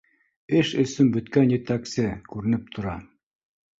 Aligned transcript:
Эш 0.59 0.69
өсөн 0.83 1.11
бөткән 1.17 1.53
етәксе, 1.55 2.07
күренеп 2.33 2.73
тора 2.79 2.99